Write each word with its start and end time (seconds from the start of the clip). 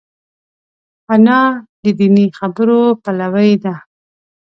انا 1.13 1.41
د 1.81 1.83
دیني 1.99 2.25
خبرو 2.37 2.81
پلوي 3.03 3.51
ده 3.63 3.75